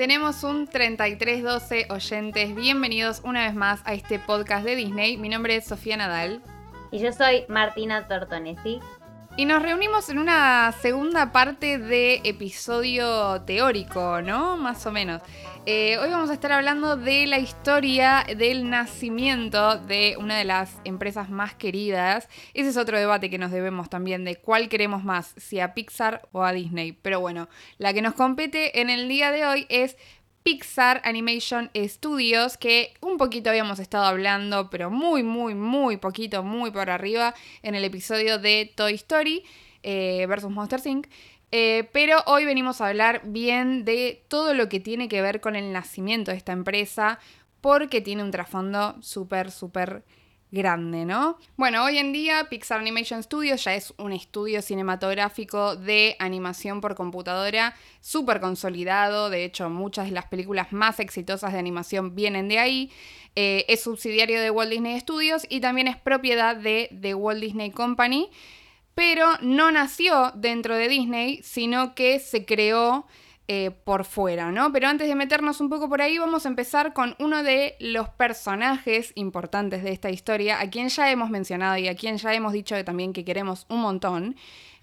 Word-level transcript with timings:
Tenemos 0.00 0.44
un 0.44 0.66
3312 0.66 1.88
oyentes. 1.90 2.54
Bienvenidos 2.54 3.20
una 3.22 3.44
vez 3.44 3.54
más 3.54 3.82
a 3.84 3.92
este 3.92 4.18
podcast 4.18 4.64
de 4.64 4.74
Disney. 4.74 5.18
Mi 5.18 5.28
nombre 5.28 5.56
es 5.56 5.66
Sofía 5.66 5.98
Nadal. 5.98 6.40
Y 6.90 7.00
yo 7.00 7.12
soy 7.12 7.44
Martina 7.48 8.08
Tortonesi. 8.08 8.80
Y 9.40 9.46
nos 9.46 9.62
reunimos 9.62 10.10
en 10.10 10.18
una 10.18 10.70
segunda 10.82 11.32
parte 11.32 11.78
de 11.78 12.20
episodio 12.24 13.40
teórico, 13.46 14.20
¿no? 14.20 14.58
Más 14.58 14.84
o 14.84 14.92
menos. 14.92 15.22
Eh, 15.64 15.96
hoy 15.96 16.10
vamos 16.10 16.28
a 16.28 16.34
estar 16.34 16.52
hablando 16.52 16.98
de 16.98 17.26
la 17.26 17.38
historia 17.38 18.26
del 18.36 18.68
nacimiento 18.68 19.78
de 19.78 20.16
una 20.18 20.36
de 20.36 20.44
las 20.44 20.78
empresas 20.84 21.30
más 21.30 21.54
queridas. 21.54 22.28
Ese 22.52 22.68
es 22.68 22.76
otro 22.76 22.98
debate 22.98 23.30
que 23.30 23.38
nos 23.38 23.50
debemos 23.50 23.88
también 23.88 24.26
de 24.26 24.36
cuál 24.36 24.68
queremos 24.68 25.04
más, 25.04 25.32
si 25.38 25.58
a 25.58 25.72
Pixar 25.72 26.28
o 26.32 26.42
a 26.42 26.52
Disney. 26.52 26.92
Pero 26.92 27.20
bueno, 27.20 27.48
la 27.78 27.94
que 27.94 28.02
nos 28.02 28.12
compete 28.12 28.82
en 28.82 28.90
el 28.90 29.08
día 29.08 29.32
de 29.32 29.46
hoy 29.46 29.66
es 29.70 29.96
Pixar 30.50 31.00
Animation 31.04 31.70
Studios, 31.76 32.56
que 32.56 32.92
un 33.00 33.18
poquito 33.18 33.50
habíamos 33.50 33.78
estado 33.78 34.04
hablando, 34.04 34.68
pero 34.68 34.90
muy, 34.90 35.22
muy, 35.22 35.54
muy 35.54 35.96
poquito, 35.96 36.42
muy 36.42 36.72
por 36.72 36.90
arriba, 36.90 37.36
en 37.62 37.76
el 37.76 37.84
episodio 37.84 38.40
de 38.40 38.72
Toy 38.74 38.94
Story 38.94 39.44
eh, 39.84 40.26
versus 40.28 40.50
Monster 40.50 40.80
Inc. 40.84 41.06
Eh, 41.52 41.88
pero 41.92 42.24
hoy 42.26 42.46
venimos 42.46 42.80
a 42.80 42.88
hablar 42.88 43.22
bien 43.26 43.84
de 43.84 44.24
todo 44.26 44.52
lo 44.54 44.68
que 44.68 44.80
tiene 44.80 45.08
que 45.08 45.22
ver 45.22 45.40
con 45.40 45.54
el 45.54 45.72
nacimiento 45.72 46.32
de 46.32 46.38
esta 46.38 46.50
empresa, 46.50 47.20
porque 47.60 48.00
tiene 48.00 48.24
un 48.24 48.32
trasfondo 48.32 48.96
súper, 49.02 49.52
súper 49.52 50.02
grande, 50.50 51.04
¿no? 51.04 51.38
Bueno, 51.56 51.84
hoy 51.84 51.98
en 51.98 52.12
día 52.12 52.48
Pixar 52.50 52.80
Animation 52.80 53.22
Studios 53.22 53.64
ya 53.64 53.74
es 53.74 53.94
un 53.98 54.12
estudio 54.12 54.62
cinematográfico 54.62 55.76
de 55.76 56.16
animación 56.18 56.80
por 56.80 56.94
computadora 56.94 57.76
súper 58.00 58.40
consolidado, 58.40 59.30
de 59.30 59.44
hecho 59.44 59.70
muchas 59.70 60.06
de 60.06 60.12
las 60.12 60.26
películas 60.26 60.72
más 60.72 60.98
exitosas 60.98 61.52
de 61.52 61.58
animación 61.58 62.14
vienen 62.14 62.48
de 62.48 62.58
ahí, 62.58 62.90
eh, 63.36 63.64
es 63.68 63.82
subsidiario 63.82 64.40
de 64.40 64.50
Walt 64.50 64.70
Disney 64.70 64.98
Studios 64.98 65.46
y 65.48 65.60
también 65.60 65.86
es 65.86 65.96
propiedad 65.96 66.56
de 66.56 66.90
The 67.00 67.14
Walt 67.14 67.40
Disney 67.40 67.70
Company, 67.70 68.28
pero 68.94 69.26
no 69.40 69.70
nació 69.70 70.32
dentro 70.34 70.74
de 70.74 70.88
Disney, 70.88 71.40
sino 71.44 71.94
que 71.94 72.18
se 72.18 72.44
creó 72.44 73.06
eh, 73.52 73.72
por 73.72 74.04
fuera, 74.04 74.52
¿no? 74.52 74.72
Pero 74.72 74.86
antes 74.86 75.08
de 75.08 75.16
meternos 75.16 75.60
un 75.60 75.68
poco 75.68 75.88
por 75.88 76.00
ahí, 76.00 76.18
vamos 76.18 76.46
a 76.46 76.48
empezar 76.48 76.92
con 76.92 77.16
uno 77.18 77.42
de 77.42 77.74
los 77.80 78.08
personajes 78.08 79.10
importantes 79.16 79.82
de 79.82 79.90
esta 79.90 80.08
historia, 80.08 80.60
a 80.60 80.70
quien 80.70 80.88
ya 80.88 81.10
hemos 81.10 81.30
mencionado 81.30 81.76
y 81.76 81.88
a 81.88 81.96
quien 81.96 82.16
ya 82.16 82.32
hemos 82.32 82.52
dicho 82.52 82.76
también 82.84 83.12
que 83.12 83.24
queremos 83.24 83.66
un 83.68 83.80
montón, 83.80 84.36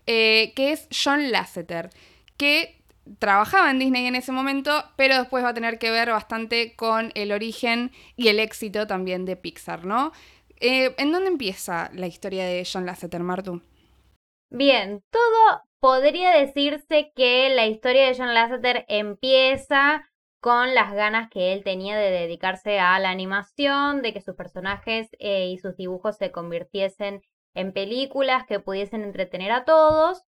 eh, 0.05 0.51
que 0.53 0.73
es 0.73 0.89
John 0.91 1.31
Lasseter, 1.31 1.91
que 2.35 2.83
trabajaba 3.19 3.71
en 3.71 3.79
Disney 3.79 4.05
en 4.05 4.15
ese 4.15 4.33
momento, 4.33 4.83
pero 4.97 5.17
después 5.17 5.45
va 5.45 5.49
a 5.51 5.53
tener 5.53 5.79
que 5.79 5.89
ver 5.89 6.09
bastante 6.09 6.75
con 6.75 7.13
el 7.15 7.31
origen 7.31 7.93
y 8.17 8.27
el 8.27 8.37
éxito 8.37 8.85
también 8.85 9.23
de 9.23 9.37
Pixar, 9.37 9.85
¿no? 9.85 10.11
Eh, 10.59 10.93
¿En 10.97 11.13
dónde 11.13 11.29
empieza 11.29 11.89
la 11.93 12.07
historia 12.07 12.43
de 12.43 12.67
John 12.69 12.85
Lasseter, 12.85 13.23
Martu? 13.23 13.61
Bien, 14.49 14.99
todo 15.09 15.66
podría 15.79 16.31
decirse 16.31 17.11
que 17.15 17.49
la 17.49 17.65
historia 17.65 18.07
de 18.07 18.15
John 18.17 18.33
Lasseter 18.33 18.85
empieza 18.87 20.07
con 20.39 20.75
las 20.75 20.93
ganas 20.93 21.29
que 21.29 21.53
él 21.53 21.63
tenía 21.63 21.97
de 21.97 22.11
dedicarse 22.11 22.79
a 22.79 22.97
la 22.99 23.09
animación, 23.09 24.01
de 24.01 24.13
que 24.13 24.21
sus 24.21 24.35
personajes 24.35 25.09
eh, 25.19 25.47
y 25.47 25.57
sus 25.57 25.75
dibujos 25.75 26.17
se 26.17 26.31
convirtiesen 26.31 27.21
en 27.53 27.73
películas 27.73 28.45
que 28.45 28.59
pudiesen 28.59 29.03
entretener 29.03 29.51
a 29.51 29.65
todos. 29.65 30.23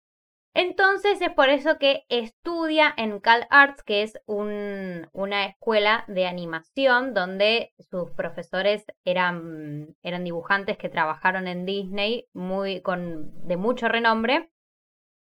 Entonces 0.55 1.21
es 1.21 1.31
por 1.31 1.51
eso 1.51 1.79
que 1.79 2.05
estudia 2.09 2.93
en 2.97 3.21
Cal 3.21 3.47
Arts, 3.51 3.83
que 3.83 4.03
es 4.03 4.19
una 4.27 5.45
escuela 5.47 6.05
de 6.09 6.27
animación 6.27 7.15
donde 7.15 7.75
sus 7.79 8.11
profesores 8.13 8.85
eran, 9.05 9.95
eran 10.03 10.25
dibujantes 10.25 10.79
que 10.79 10.89
trabajaron 10.89 11.47
en 11.47 11.65
Disney 11.65 12.27
muy, 12.33 12.81
con, 12.81 13.47
de 13.47 13.57
mucho 13.57 13.89
renombre. 13.89 14.51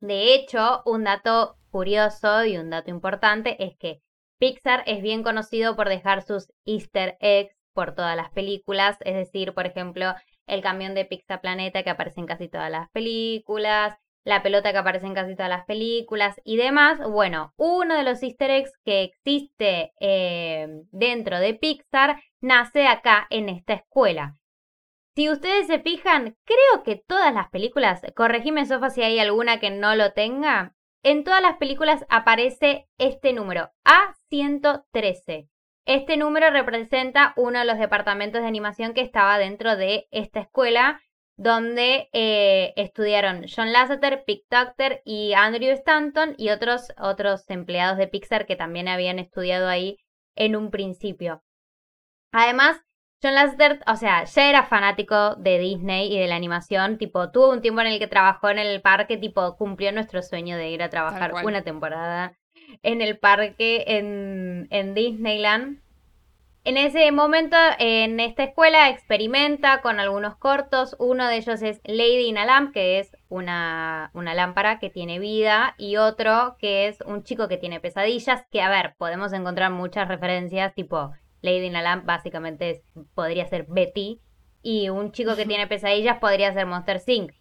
De 0.01 0.35
hecho, 0.35 0.83
un 0.85 1.05
dato 1.05 1.57
curioso 1.71 2.45
y 2.45 2.57
un 2.57 2.71
dato 2.71 2.91
importante 2.91 3.63
es 3.63 3.77
que 3.79 4.01
Pixar 4.39 4.85
es 4.87 5.03
bien 5.03 5.23
conocido 5.23 5.75
por 5.75 5.89
dejar 5.89 6.23
sus 6.23 6.53
easter 6.65 7.17
eggs 7.21 7.55
por 7.73 7.95
todas 7.95 8.17
las 8.17 8.31
películas, 8.31 8.97
es 9.01 9.15
decir, 9.15 9.53
por 9.55 9.67
ejemplo, 9.67 10.15
el 10.47 10.63
camión 10.63 10.95
de 10.95 11.05
Pixar 11.05 11.41
Planeta 11.41 11.83
que 11.83 11.91
aparece 11.91 12.21
en 12.21 12.27
casi 12.27 12.49
todas 12.49 12.71
las 12.71 12.89
películas, 12.91 13.97
la 14.25 14.43
pelota 14.43 14.73
que 14.73 14.79
aparece 14.79 15.07
en 15.07 15.15
casi 15.15 15.35
todas 15.35 15.49
las 15.49 15.65
películas 15.65 16.41
y 16.45 16.57
demás. 16.57 16.99
Bueno, 17.09 17.53
uno 17.57 17.97
de 17.97 18.05
los 18.05 18.23
easter 18.23 18.51
eggs 18.51 18.73
que 18.85 19.03
existe 19.03 19.93
eh, 20.01 20.69
dentro 20.91 21.39
de 21.41 21.55
Pixar 21.55 22.21
nace 22.41 22.87
acá 22.87 23.27
en 23.31 23.49
esta 23.49 23.75
escuela. 23.75 24.37
Si 25.19 25.29
ustedes 25.29 25.67
se 25.67 25.81
fijan, 25.81 26.37
creo 26.45 26.85
que 26.85 26.95
todas 26.95 27.35
las 27.35 27.49
películas, 27.51 28.01
corregime 28.15 28.67
Sofa 28.67 28.89
si 28.89 29.03
hay 29.03 29.19
alguna 29.19 29.59
que 29.59 29.69
no 29.69 29.97
lo 29.97 30.13
tenga, 30.13 30.77
en 31.03 31.25
todas 31.25 31.43
las 31.43 31.57
películas 31.57 32.07
aparece 32.09 32.87
este 32.99 33.33
número, 33.33 33.73
A113. 33.85 35.49
Este 35.87 36.17
número 36.17 36.51
representa 36.51 37.33
uno 37.35 37.59
de 37.59 37.65
los 37.65 37.79
departamentos 37.79 38.43
de 38.43 38.47
animación 38.47 38.95
que 38.95 39.01
estaba 39.01 39.39
dentro 39.39 39.75
de 39.75 40.07
esta 40.13 40.39
escuela, 40.39 41.01
donde 41.37 42.09
eh, 42.13 42.73
estudiaron 42.77 43.45
John 43.53 43.73
Lasseter, 43.73 44.23
Pick 44.25 44.45
Doctor 44.49 45.01
y 45.05 45.33
Andrew 45.33 45.73
Stanton 45.73 46.37
y 46.39 46.51
otros, 46.51 46.93
otros 46.97 47.51
empleados 47.51 47.99
de 47.99 48.07
Pixar 48.07 48.47
que 48.47 48.55
también 48.55 48.87
habían 48.87 49.19
estudiado 49.19 49.67
ahí 49.67 49.99
en 50.37 50.55
un 50.55 50.71
principio. 50.71 51.43
Además, 52.31 52.81
John 53.21 53.35
Lasseter, 53.35 53.81
o 53.89 53.97
sea, 53.97 54.25
ya 54.25 54.49
era 54.49 54.63
fanático 54.63 55.35
de 55.35 55.59
Disney 55.59 56.15
y 56.15 56.21
de 56.21 56.29
la 56.29 56.37
animación, 56.37 56.99
tipo, 56.99 57.31
tuvo 57.31 57.51
un 57.51 57.61
tiempo 57.61 57.81
en 57.81 57.89
el 57.89 57.99
que 57.99 58.07
trabajó 58.07 58.49
en 58.49 58.59
el 58.59 58.81
parque, 58.81 59.17
tipo, 59.17 59.57
cumplió 59.57 59.91
nuestro 59.91 60.23
sueño 60.23 60.57
de 60.57 60.71
ir 60.71 60.85
a 60.85 60.89
trabajar 60.89 61.33
una 61.45 61.63
temporada 61.63 62.39
en 62.85 63.03
el 63.03 63.19
parque 63.19 63.85
en, 63.89 64.69
en 64.71 64.95
Disneyland. 64.95 65.81
En 66.63 66.77
ese 66.77 67.11
momento, 67.11 67.57
en 67.79 68.21
esta 68.21 68.45
escuela, 68.45 68.91
experimenta 68.91 69.81
con 69.81 69.99
algunos 69.99 70.37
cortos. 70.37 70.95
Uno 71.01 71.27
de 71.27 71.39
ellos 71.39 71.63
es 71.63 71.81
Lady 71.85 72.27
in 72.27 72.39
a 72.39 72.45
Lamp, 72.45 72.73
que 72.73 73.01
es 73.01 73.17
una, 73.29 74.11
una, 74.13 74.35
lámpara 74.35 74.79
que 74.79 74.91
tiene 74.91 75.19
vida, 75.19 75.75
y 75.79 75.97
otro 75.97 76.57
que 76.61 76.87
es 76.87 77.01
un 77.07 77.25
chico 77.25 77.49
que 77.49 77.57
tiene 77.57 77.81
pesadillas, 77.81 78.45
que, 78.51 78.61
a 78.61 78.69
ver, 78.69 78.95
podemos 78.99 79.33
encontrar 79.33 79.71
muchas 79.73 80.09
referencias, 80.09 80.75
tipo 80.75 81.15
Lady 81.41 81.71
Lamp 81.71 82.05
básicamente 82.05 82.83
podría 83.15 83.47
ser 83.47 83.67
Betty. 83.69 84.21
Y 84.63 84.89
un 84.89 85.13
chico 85.13 85.37
que 85.37 85.47
tiene 85.47 85.67
pesadillas 85.67 86.19
podría 86.19 86.53
ser 86.53 86.67
Monster 86.67 87.01
Inc. 87.07 87.33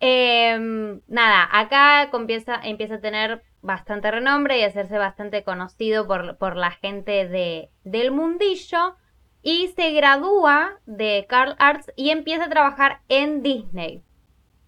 Em, 0.00 1.00
nada, 1.08 1.48
acá 1.50 2.08
empieza, 2.12 2.60
empieza 2.62 2.96
a 2.96 3.00
tener 3.00 3.42
bastante 3.60 4.10
renombre 4.10 4.58
y 4.58 4.62
a 4.62 4.68
hacerse 4.68 4.96
bastante 4.96 5.42
conocido 5.42 6.06
por, 6.06 6.38
por 6.38 6.56
la 6.56 6.70
gente 6.70 7.28
de, 7.28 7.70
del 7.84 8.10
mundillo. 8.12 8.96
Y 9.42 9.68
se 9.68 9.92
gradúa 9.92 10.80
de 10.86 11.26
Carl 11.28 11.54
Arts 11.58 11.92
y 11.96 12.10
empieza 12.10 12.44
a 12.44 12.50
trabajar 12.50 13.00
en 13.08 13.42
Disney. 13.42 14.02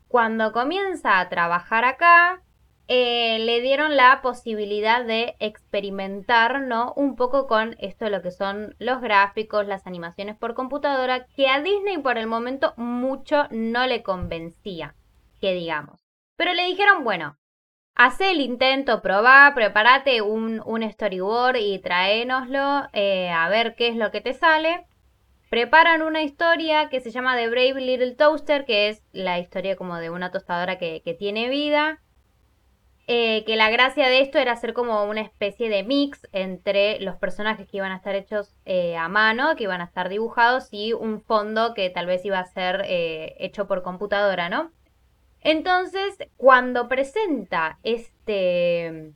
Cuando 0.09 0.53
comienza 0.53 1.21
a 1.21 1.29
trabajar 1.29 1.85
acá, 1.85 2.43
eh, 2.93 3.39
le 3.39 3.61
dieron 3.61 3.97
la 3.97 4.21
posibilidad 4.21 5.05
de 5.05 5.37
experimentar, 5.39 6.61
¿no? 6.61 6.93
Un 6.97 7.15
poco 7.15 7.47
con 7.47 7.77
esto 7.79 8.07
de 8.07 8.11
lo 8.11 8.21
que 8.21 8.33
son 8.33 8.75
los 8.81 9.01
gráficos, 9.01 9.65
las 9.65 9.87
animaciones 9.87 10.37
por 10.37 10.55
computadora, 10.55 11.25
que 11.37 11.47
a 11.47 11.61
Disney 11.61 11.99
por 11.99 12.19
el 12.19 12.27
momento 12.27 12.75
mucho 12.77 13.47
no 13.53 13.87
le 13.87 14.03
convencía, 14.03 14.97
que 15.41 15.53
digamos. 15.53 16.05
Pero 16.35 16.53
le 16.53 16.65
dijeron, 16.65 17.05
bueno, 17.05 17.39
hace 17.95 18.33
el 18.33 18.41
intento, 18.41 19.03
probá, 19.03 19.53
prepárate 19.55 20.21
un, 20.21 20.61
storyboard 20.91 21.59
y 21.59 21.79
tráenoslo, 21.79 22.89
eh, 22.93 23.31
a 23.31 23.49
ver 23.49 23.77
qué 23.77 23.87
es 23.87 23.95
lo 23.95 24.11
que 24.11 24.21
te 24.21 24.35
sale. 24.35 24.85
Preparan 25.49 26.03
una 26.03 26.23
historia 26.23 26.89
que 26.89 26.99
se 26.99 27.13
llama 27.13 27.37
The 27.37 27.51
Brave 27.51 27.83
Little 27.83 28.17
Toaster, 28.17 28.65
que 28.65 28.89
es 28.89 29.05
la 29.13 29.39
historia 29.39 29.77
como 29.77 29.99
de 29.99 30.11
una 30.11 30.33
tostadora 30.33 30.77
que 30.77 31.17
tiene 31.17 31.49
vida 31.49 32.01
eh, 33.13 33.43
que 33.45 33.57
la 33.57 33.71
gracia 33.71 34.07
de 34.07 34.21
esto 34.21 34.39
era 34.39 34.53
hacer 34.53 34.73
como 34.73 35.03
una 35.03 35.21
especie 35.21 35.69
de 35.69 35.83
mix 35.83 36.29
entre 36.31 37.01
los 37.01 37.17
personajes 37.17 37.67
que 37.67 37.79
iban 37.79 37.91
a 37.91 37.97
estar 37.97 38.15
hechos 38.15 38.55
eh, 38.65 38.97
a 38.97 39.09
mano, 39.09 39.57
que 39.57 39.65
iban 39.65 39.81
a 39.81 39.87
estar 39.87 40.09
dibujados, 40.09 40.69
y 40.71 40.93
un 40.93 41.21
fondo 41.21 41.75
que 41.75 41.91
tal 41.91 42.07
vez 42.07 42.25
iba 42.25 42.39
a 42.39 42.47
ser 42.47 42.85
eh, 42.87 43.35
hecho 43.41 43.67
por 43.67 43.83
computadora, 43.83 44.49
¿no? 44.49 44.71
Entonces, 45.41 46.19
cuando 46.37 46.87
presenta 46.87 47.81
este, 47.83 49.13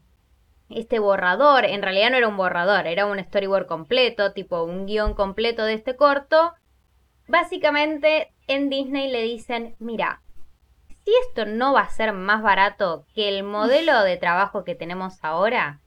este 0.71 0.99
borrador, 0.99 1.65
en 1.65 1.81
realidad 1.81 2.11
no 2.11 2.17
era 2.17 2.27
un 2.27 2.37
borrador, 2.37 2.89
era 2.89 3.07
un 3.07 3.21
storyboard 3.21 3.67
completo, 3.67 4.33
tipo 4.33 4.65
un 4.65 4.87
guion 4.87 5.15
completo 5.15 5.65
de 5.65 5.75
este 5.75 5.95
corto, 5.95 6.53
básicamente 7.29 8.33
en 8.49 8.71
Disney 8.71 9.09
le 9.09 9.23
dicen, 9.23 9.77
mira, 9.79 10.24
si 11.05 11.13
esto 11.29 11.47
no 11.47 11.73
va 11.73 11.83
a 11.83 11.91
ser 11.91 12.13
más 12.13 12.43
barato 12.43 13.07
que 13.15 13.29
el 13.29 13.43
modelo 13.43 14.03
de 14.03 14.17
trabajo 14.17 14.65
que 14.65 14.75
tenemos 14.75 15.19
ahora, 15.23 15.81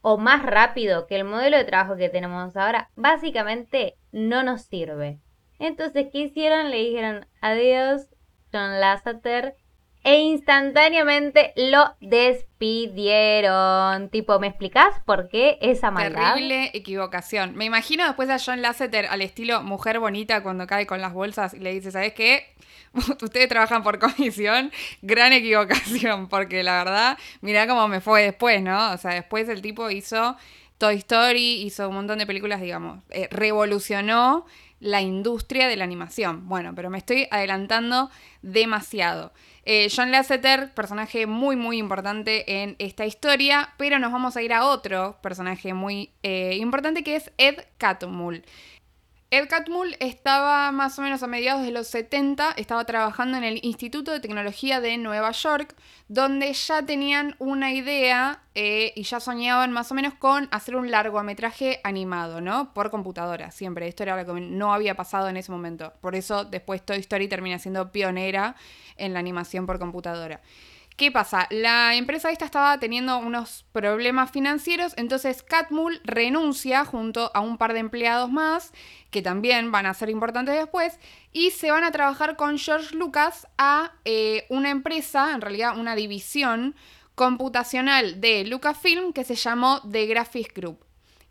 o 0.00 0.18
más 0.18 0.42
rápido 0.42 1.06
que 1.06 1.16
el 1.16 1.24
modelo 1.24 1.56
de 1.56 1.64
trabajo 1.64 1.96
que 1.96 2.08
tenemos 2.08 2.56
ahora, 2.56 2.90
básicamente 2.94 3.96
no 4.12 4.42
nos 4.42 4.62
sirve. 4.62 5.18
Entonces, 5.58 6.08
¿qué 6.12 6.18
hicieron? 6.18 6.70
Le 6.70 6.78
dijeron 6.78 7.26
adiós, 7.40 8.08
John 8.52 8.80
Lasseter, 8.80 9.56
e 10.04 10.20
instantáneamente 10.20 11.52
lo 11.56 11.96
despidieron. 12.00 14.10
Tipo, 14.10 14.38
¿me 14.38 14.46
explicás 14.48 15.00
por 15.06 15.30
qué 15.30 15.56
esa 15.62 15.90
maldad? 15.90 16.34
Terrible 16.34 16.70
equivocación. 16.74 17.56
Me 17.56 17.64
imagino 17.64 18.04
después 18.04 18.28
a 18.28 18.36
John 18.38 18.60
Lasseter 18.60 19.06
al 19.06 19.22
estilo 19.22 19.62
mujer 19.62 19.98
bonita 19.98 20.42
cuando 20.42 20.66
cae 20.66 20.86
con 20.86 21.00
las 21.00 21.14
bolsas 21.14 21.54
y 21.54 21.60
le 21.60 21.72
dice, 21.72 21.90
¿sabes 21.90 22.12
qué? 22.12 22.54
Ustedes 23.22 23.48
trabajan 23.48 23.82
por 23.82 23.98
comisión, 23.98 24.70
gran 25.02 25.32
equivocación, 25.32 26.28
porque 26.30 26.62
la 26.62 26.84
verdad, 26.84 27.18
mirá 27.40 27.66
cómo 27.66 27.88
me 27.88 28.00
fue 28.00 28.22
después, 28.22 28.62
¿no? 28.62 28.92
O 28.92 28.98
sea, 28.98 29.12
después 29.14 29.48
el 29.48 29.62
tipo 29.62 29.90
hizo 29.90 30.36
Toy 30.78 30.96
Story, 30.96 31.62
hizo 31.62 31.88
un 31.88 31.96
montón 31.96 32.18
de 32.18 32.26
películas, 32.26 32.60
digamos, 32.60 33.02
eh, 33.10 33.28
revolucionó 33.30 34.46
la 34.80 35.00
industria 35.00 35.66
de 35.66 35.76
la 35.76 35.84
animación. 35.84 36.46
Bueno, 36.48 36.74
pero 36.74 36.90
me 36.90 36.98
estoy 36.98 37.26
adelantando 37.30 38.10
demasiado. 38.42 39.32
Eh, 39.64 39.88
John 39.94 40.10
Lasseter, 40.10 40.74
personaje 40.74 41.26
muy 41.26 41.56
muy 41.56 41.78
importante 41.78 42.62
en 42.62 42.76
esta 42.78 43.06
historia, 43.06 43.72
pero 43.78 43.98
nos 43.98 44.12
vamos 44.12 44.36
a 44.36 44.42
ir 44.42 44.52
a 44.52 44.66
otro 44.66 45.16
personaje 45.22 45.72
muy 45.72 46.10
eh, 46.22 46.58
importante 46.60 47.02
que 47.02 47.16
es 47.16 47.32
Ed 47.38 47.64
Catmull. 47.78 48.44
Ed 49.36 49.48
Catmull 49.48 49.96
estaba 49.98 50.70
más 50.70 50.96
o 50.96 51.02
menos 51.02 51.24
a 51.24 51.26
mediados 51.26 51.64
de 51.64 51.72
los 51.72 51.88
70, 51.88 52.52
estaba 52.52 52.84
trabajando 52.84 53.36
en 53.36 53.42
el 53.42 53.58
Instituto 53.64 54.12
de 54.12 54.20
Tecnología 54.20 54.80
de 54.80 54.96
Nueva 54.96 55.32
York, 55.32 55.74
donde 56.06 56.52
ya 56.52 56.86
tenían 56.86 57.34
una 57.40 57.72
idea 57.72 58.44
eh, 58.54 58.92
y 58.94 59.02
ya 59.02 59.18
soñaban 59.18 59.72
más 59.72 59.90
o 59.90 59.96
menos 59.96 60.14
con 60.14 60.46
hacer 60.52 60.76
un 60.76 60.88
largometraje 60.92 61.80
animado, 61.82 62.40
¿no? 62.40 62.72
Por 62.74 62.92
computadora, 62.92 63.50
siempre. 63.50 63.88
Esto 63.88 64.04
era 64.04 64.14
algo 64.14 64.36
que 64.36 64.40
no 64.40 64.72
había 64.72 64.94
pasado 64.94 65.28
en 65.28 65.36
ese 65.36 65.50
momento. 65.50 65.92
Por 66.00 66.14
eso 66.14 66.44
después 66.44 66.86
Toy 66.86 66.98
Story 66.98 67.26
termina 67.26 67.58
siendo 67.58 67.90
pionera 67.90 68.54
en 68.96 69.14
la 69.14 69.18
animación 69.18 69.66
por 69.66 69.80
computadora. 69.80 70.42
¿Qué 70.96 71.10
pasa? 71.10 71.48
La 71.50 71.96
empresa 71.96 72.30
esta 72.30 72.44
estaba 72.44 72.78
teniendo 72.78 73.18
unos 73.18 73.64
problemas 73.72 74.30
financieros, 74.30 74.92
entonces 74.96 75.42
Catmull 75.42 76.00
renuncia 76.04 76.84
junto 76.84 77.32
a 77.34 77.40
un 77.40 77.58
par 77.58 77.72
de 77.72 77.80
empleados 77.80 78.30
más, 78.30 78.72
que 79.10 79.20
también 79.20 79.72
van 79.72 79.86
a 79.86 79.94
ser 79.94 80.08
importantes 80.08 80.54
después, 80.54 81.00
y 81.32 81.50
se 81.50 81.72
van 81.72 81.82
a 81.82 81.90
trabajar 81.90 82.36
con 82.36 82.58
George 82.58 82.94
Lucas 82.94 83.48
a 83.58 83.90
eh, 84.04 84.46
una 84.50 84.70
empresa, 84.70 85.32
en 85.34 85.40
realidad 85.40 85.76
una 85.76 85.96
división 85.96 86.76
computacional 87.16 88.20
de 88.20 88.44
Lucasfilm 88.44 89.12
que 89.12 89.24
se 89.24 89.34
llamó 89.34 89.80
The 89.90 90.06
Graphics 90.06 90.54
Group. 90.54 90.83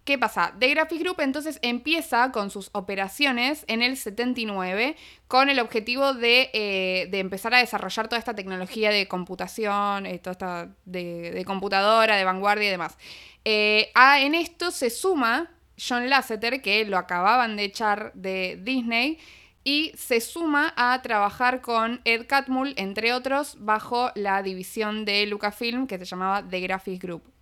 ¿Qué 0.03 0.17
pasa? 0.17 0.53
The 0.59 0.67
Graphics 0.67 1.01
Group 1.01 1.21
entonces 1.21 1.59
empieza 1.61 2.33
con 2.33 2.49
sus 2.49 2.69
operaciones 2.73 3.63
en 3.67 3.81
el 3.81 3.95
79 3.95 4.97
con 5.29 5.49
el 5.49 5.59
objetivo 5.59 6.11
eh, 6.21 7.07
de, 7.09 7.19
empezar 7.19 7.53
a 7.53 7.59
desarrollar 7.59 8.09
toda 8.09 8.19
esta 8.19 8.35
tecnología 8.35 8.91
de 8.91 9.07
computación, 9.07 10.05
eh, 10.05 10.19
toda 10.19 10.31
esta 10.33 10.75
de, 10.83 11.43
computadora, 11.45 12.17
de 12.17 12.25
vanguardia 12.25 12.67
y 12.67 12.71
demás. 12.71 12.97
Eh, 13.45 13.91
en 13.95 14.35
esto 14.35 14.71
se 14.71 14.89
suma 14.89 15.49
John 15.77 16.09
Lasseter, 16.09 16.61
que 16.61 16.83
lo 16.83 16.97
acababan 16.97 17.55
de 17.55 17.63
echar 17.63 18.11
de 18.13 18.59
Disney, 18.61 19.19
y 19.63 19.93
se 19.97 20.19
suma 20.19 20.73
a 20.75 21.01
trabajar 21.01 21.61
con 21.61 22.01
Ed 22.03 22.27
Catmull, 22.27 22.73
entre 22.75 23.13
otros, 23.13 23.55
bajo 23.59 24.11
la 24.15 24.43
división 24.43 25.05
de 25.05 25.25
Lucasfilm 25.27 25.87
que 25.87 25.97
se 25.97 26.05
llamaba 26.05 26.45
The 26.47 26.59
Graphics 26.59 26.99
Group. 26.99 27.32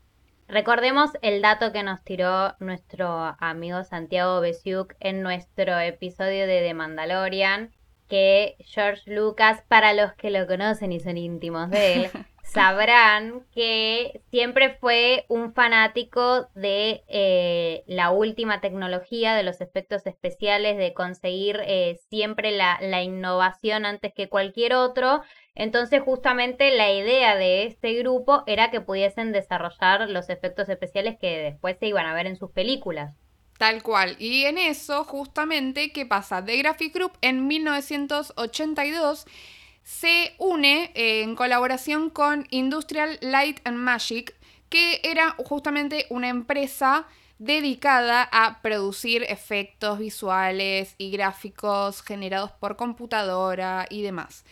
Recordemos 0.52 1.12
el 1.22 1.42
dato 1.42 1.72
que 1.72 1.82
nos 1.82 2.04
tiró 2.04 2.58
nuestro 2.60 3.38
amigo 3.40 3.86
Santiago 3.86 4.42
Besiuk 4.42 4.96
en 5.00 5.22
nuestro 5.22 5.80
episodio 5.80 6.46
de 6.46 6.60
The 6.60 6.74
Mandalorian, 6.74 7.72
que 8.10 8.58
George 8.60 9.16
Lucas, 9.16 9.64
para 9.70 9.94
los 9.94 10.12
que 10.12 10.30
lo 10.30 10.46
conocen 10.48 10.92
y 10.92 11.00
son 11.00 11.16
íntimos 11.16 11.70
de 11.70 11.94
él, 11.94 12.12
sabrán 12.52 13.46
que 13.54 14.22
siempre 14.30 14.78
fue 14.80 15.26
un 15.30 15.54
fanático 15.54 16.50
de 16.54 17.04
eh, 17.08 17.84
la 17.88 18.12
última 18.12 18.60
tecnología, 18.60 19.36
de 19.36 19.44
los 19.44 19.62
efectos 19.62 20.06
especiales, 20.06 20.78
de 20.78 20.94
conseguir 20.94 21.62
eh, 21.66 22.00
siempre 22.10 22.52
la, 22.52 22.78
la 22.82 23.04
innovación 23.04 23.86
antes 23.86 24.14
que 24.14 24.28
cualquier 24.28 24.74
otro. 24.74 25.22
Entonces 25.56 26.02
justamente 26.02 26.76
la 26.76 26.92
idea 26.92 27.36
de 27.36 27.66
este 27.66 27.94
grupo 27.96 28.44
era 28.48 28.70
que 28.70 28.82
pudiesen 28.82 29.32
desarrollar 29.32 30.10
los 30.10 30.30
efectos 30.30 30.68
especiales 30.68 31.18
que 31.20 31.38
después 31.38 31.78
se 31.80 31.88
iban 31.88 32.06
a 32.06 32.14
ver 32.14 32.28
en 32.28 32.36
sus 32.36 32.52
películas. 32.52 33.16
Tal 33.58 33.84
cual. 33.84 34.16
Y 34.20 34.46
en 34.46 34.58
eso, 34.58 35.04
justamente, 35.04 35.92
¿qué 35.92 36.06
pasa? 36.06 36.44
The 36.44 36.58
Graphic 36.58 36.96
Group 36.96 37.12
en 37.22 37.48
1982 37.48 39.26
se 39.84 40.36
une 40.38 40.92
eh, 40.94 41.24
en 41.24 41.36
colaboración 41.36 42.10
con 42.10 42.48
Industrial 42.50 43.18
Light 43.22 43.60
and 43.66 43.78
Magic, 43.78 44.36
que 44.70 45.02
era 45.04 45.36
justamente 45.38 46.06
una 46.10 46.30
empresa 46.30 47.08
dedicada 47.40 48.30
a 48.32 48.62
producir 48.62 49.24
efectos 49.24 49.98
visuales 49.98 50.94
y 50.98 51.10
gráficos 51.10 52.04
generados 52.04 52.52
por 52.52 52.76
computadora 52.76 53.88
y 53.90 54.04
demás. 54.04 54.46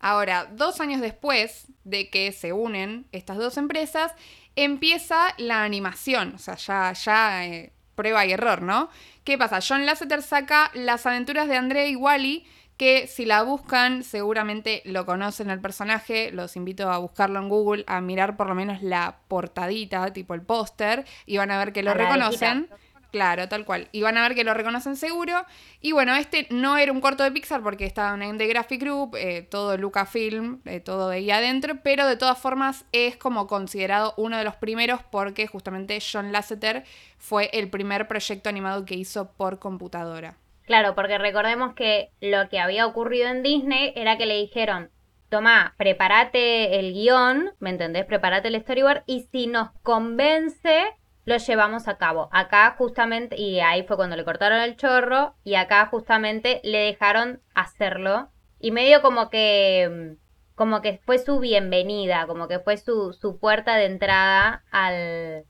Ahora, 0.00 0.46
dos 0.52 0.80
años 0.80 1.00
después 1.00 1.66
de 1.84 2.10
que 2.10 2.32
se 2.32 2.52
unen 2.52 3.06
estas 3.12 3.38
dos 3.38 3.56
empresas, 3.56 4.12
empieza 4.56 5.34
la 5.38 5.64
animación, 5.64 6.34
o 6.34 6.38
sea, 6.38 6.56
ya, 6.56 6.92
ya 6.92 7.46
eh, 7.46 7.72
prueba 7.94 8.26
y 8.26 8.32
error, 8.32 8.62
¿no? 8.62 8.90
¿Qué 9.24 9.38
pasa? 9.38 9.60
John 9.66 9.86
Lasseter 9.86 10.22
saca 10.22 10.70
Las 10.74 11.06
aventuras 11.06 11.48
de 11.48 11.56
André 11.56 11.88
y 11.88 11.96
Wally, 11.96 12.44
que 12.76 13.06
si 13.06 13.24
la 13.24 13.42
buscan 13.42 14.02
seguramente 14.02 14.82
lo 14.84 15.06
conocen 15.06 15.50
el 15.50 15.60
personaje, 15.60 16.30
los 16.32 16.56
invito 16.56 16.90
a 16.90 16.98
buscarlo 16.98 17.38
en 17.38 17.48
Google, 17.48 17.84
a 17.86 18.00
mirar 18.00 18.36
por 18.36 18.48
lo 18.48 18.54
menos 18.54 18.82
la 18.82 19.18
portadita, 19.28 20.12
tipo 20.12 20.34
el 20.34 20.42
póster, 20.42 21.04
y 21.26 21.36
van 21.36 21.50
a 21.50 21.58
ver 21.58 21.72
que 21.72 21.82
lo 21.82 21.94
reconocen. 21.94 22.68
Claro, 23.14 23.48
tal 23.48 23.64
cual. 23.64 23.86
Y 23.92 24.02
van 24.02 24.18
a 24.18 24.22
ver 24.22 24.34
que 24.34 24.42
lo 24.42 24.54
reconocen 24.54 24.96
seguro. 24.96 25.46
Y 25.80 25.92
bueno, 25.92 26.16
este 26.16 26.48
no 26.50 26.76
era 26.78 26.90
un 26.90 27.00
corto 27.00 27.22
de 27.22 27.30
Pixar 27.30 27.62
porque 27.62 27.86
estaba 27.86 28.12
en 28.24 28.38
The 28.38 28.48
Graphic 28.48 28.80
Group, 28.80 29.14
eh, 29.14 29.42
todo 29.42 29.76
Lucasfilm, 29.76 30.62
eh, 30.64 30.80
todo 30.80 31.10
de 31.10 31.18
ahí 31.18 31.30
adentro, 31.30 31.76
pero 31.84 32.08
de 32.08 32.16
todas 32.16 32.36
formas 32.36 32.86
es 32.90 33.16
como 33.16 33.46
considerado 33.46 34.14
uno 34.16 34.36
de 34.36 34.42
los 34.42 34.56
primeros 34.56 35.00
porque 35.12 35.46
justamente 35.46 36.00
John 36.00 36.32
Lasseter 36.32 36.82
fue 37.16 37.50
el 37.52 37.70
primer 37.70 38.08
proyecto 38.08 38.48
animado 38.48 38.84
que 38.84 38.96
hizo 38.96 39.30
por 39.30 39.60
computadora. 39.60 40.36
Claro, 40.66 40.94
porque 40.94 41.18
recordemos 41.18 41.74
que 41.74 42.10
lo 42.20 42.48
que 42.48 42.58
había 42.58 42.86
ocurrido 42.86 43.28
en 43.28 43.42
Disney 43.42 43.92
era 43.96 44.16
que 44.16 44.26
le 44.26 44.36
dijeron, 44.36 44.90
toma, 45.28 45.74
prepárate 45.76 46.78
el 46.78 46.92
guion, 46.92 47.52
¿me 47.58 47.70
entendés? 47.70 48.06
Prepárate 48.06 48.48
el 48.48 48.60
storyboard 48.60 49.02
y 49.06 49.28
si 49.30 49.46
nos 49.46 49.70
convence 49.82 50.94
lo 51.24 51.36
llevamos 51.36 51.88
a 51.88 51.96
cabo. 51.96 52.28
Acá 52.32 52.74
justamente, 52.76 53.40
y 53.40 53.60
ahí 53.60 53.82
fue 53.84 53.96
cuando 53.96 54.16
le 54.16 54.24
cortaron 54.24 54.60
el 54.60 54.76
chorro, 54.76 55.34
y 55.42 55.54
acá 55.54 55.86
justamente 55.86 56.60
le 56.64 56.78
dejaron 56.78 57.40
hacerlo. 57.54 58.28
Y 58.60 58.70
medio 58.70 59.02
como 59.02 59.30
que, 59.30 60.16
como 60.54 60.82
que 60.82 61.00
fue 61.04 61.18
su 61.18 61.40
bienvenida, 61.40 62.26
como 62.26 62.48
que 62.48 62.58
fue 62.58 62.76
su, 62.76 63.12
su 63.12 63.38
puerta 63.38 63.76
de 63.76 63.86
entrada 63.86 64.64
al, 64.70 65.44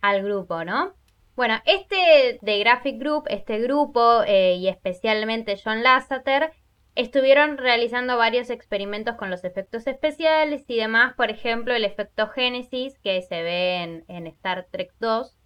al 0.00 0.22
grupo, 0.22 0.64
¿no? 0.64 0.94
Bueno, 1.36 1.60
este 1.66 2.38
de 2.42 2.58
Graphic 2.58 2.98
Group, 2.98 3.24
este 3.28 3.58
grupo, 3.60 4.22
eh, 4.26 4.54
y 4.54 4.68
especialmente 4.68 5.60
John 5.62 5.82
Lasseter, 5.82 6.52
Estuvieron 6.96 7.58
realizando 7.58 8.16
varios 8.16 8.48
experimentos 8.48 9.16
con 9.16 9.28
los 9.28 9.44
efectos 9.44 9.86
especiales 9.86 10.64
y 10.66 10.76
demás, 10.78 11.12
por 11.14 11.28
ejemplo 11.28 11.74
el 11.74 11.84
efecto 11.84 12.28
Génesis 12.28 12.98
que 13.00 13.20
se 13.20 13.42
ve 13.42 14.02
en, 14.08 14.26
Star 14.28 14.66
Trek 14.70 14.94
2, 14.98 15.36